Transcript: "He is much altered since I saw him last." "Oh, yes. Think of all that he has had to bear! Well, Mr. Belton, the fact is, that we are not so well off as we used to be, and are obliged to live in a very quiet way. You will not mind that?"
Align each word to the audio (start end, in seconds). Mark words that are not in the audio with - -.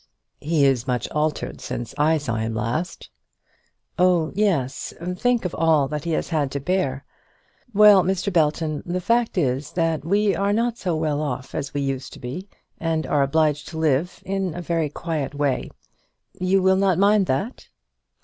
"He 0.39 0.65
is 0.65 0.87
much 0.87 1.07
altered 1.11 1.61
since 1.61 1.93
I 1.95 2.17
saw 2.17 2.37
him 2.37 2.55
last." 2.55 3.11
"Oh, 3.99 4.31
yes. 4.33 4.95
Think 5.13 5.45
of 5.45 5.53
all 5.53 5.87
that 5.89 6.05
he 6.05 6.13
has 6.13 6.29
had 6.29 6.49
to 6.53 6.59
bear! 6.59 7.05
Well, 7.71 8.01
Mr. 8.01 8.33
Belton, 8.33 8.81
the 8.83 8.99
fact 8.99 9.37
is, 9.37 9.73
that 9.73 10.03
we 10.03 10.35
are 10.35 10.53
not 10.53 10.79
so 10.79 10.95
well 10.95 11.21
off 11.21 11.53
as 11.53 11.75
we 11.75 11.81
used 11.81 12.13
to 12.13 12.19
be, 12.19 12.49
and 12.79 13.05
are 13.05 13.21
obliged 13.21 13.67
to 13.67 13.77
live 13.77 14.23
in 14.25 14.55
a 14.55 14.59
very 14.63 14.89
quiet 14.89 15.35
way. 15.35 15.69
You 16.33 16.63
will 16.63 16.77
not 16.77 16.97
mind 16.97 17.27
that?" 17.27 17.67